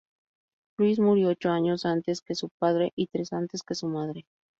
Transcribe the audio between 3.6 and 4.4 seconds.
que su madre.